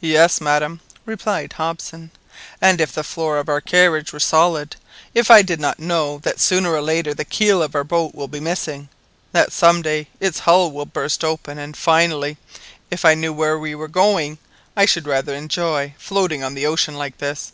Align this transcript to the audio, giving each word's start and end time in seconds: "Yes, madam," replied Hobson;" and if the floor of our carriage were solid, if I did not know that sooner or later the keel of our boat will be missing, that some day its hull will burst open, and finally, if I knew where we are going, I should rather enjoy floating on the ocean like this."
"Yes, 0.00 0.40
madam," 0.40 0.80
replied 1.06 1.52
Hobson;" 1.52 2.10
and 2.60 2.80
if 2.80 2.90
the 2.90 3.04
floor 3.04 3.38
of 3.38 3.48
our 3.48 3.60
carriage 3.60 4.12
were 4.12 4.18
solid, 4.18 4.74
if 5.14 5.30
I 5.30 5.40
did 5.40 5.60
not 5.60 5.78
know 5.78 6.18
that 6.24 6.40
sooner 6.40 6.72
or 6.72 6.82
later 6.82 7.14
the 7.14 7.24
keel 7.24 7.62
of 7.62 7.76
our 7.76 7.84
boat 7.84 8.12
will 8.12 8.26
be 8.26 8.40
missing, 8.40 8.88
that 9.30 9.52
some 9.52 9.80
day 9.80 10.08
its 10.18 10.40
hull 10.40 10.72
will 10.72 10.84
burst 10.84 11.22
open, 11.22 11.58
and 11.58 11.76
finally, 11.76 12.38
if 12.90 13.04
I 13.04 13.14
knew 13.14 13.32
where 13.32 13.56
we 13.56 13.72
are 13.76 13.86
going, 13.86 14.38
I 14.76 14.84
should 14.84 15.06
rather 15.06 15.32
enjoy 15.32 15.94
floating 15.96 16.42
on 16.42 16.54
the 16.54 16.66
ocean 16.66 16.96
like 16.96 17.18
this." 17.18 17.52